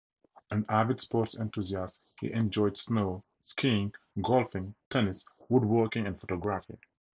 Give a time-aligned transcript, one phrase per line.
[0.49, 6.79] An avid sports enthusiast, he enjoyed snow skiing, golfing, tennis, woodworking and photography.